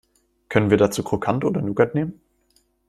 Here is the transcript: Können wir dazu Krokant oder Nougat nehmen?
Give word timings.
Können 0.49 0.71
wir 0.71 0.77
dazu 0.77 1.03
Krokant 1.03 1.45
oder 1.45 1.61
Nougat 1.61 1.93
nehmen? 1.93 2.21